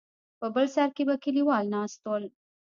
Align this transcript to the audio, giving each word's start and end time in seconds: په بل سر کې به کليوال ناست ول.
په 0.39 0.47
بل 0.53 0.65
سر 0.75 0.89
کې 0.95 1.03
به 1.07 1.15
کليوال 1.23 1.65
ناست 1.75 1.99
ول. 2.09 2.23